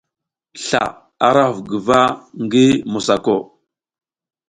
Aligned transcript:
Sla 0.63 0.83
ara 1.27 1.41
huf 1.49 1.59
guva 1.69 2.01
ngi 2.43 2.65
mosako. 2.91 3.37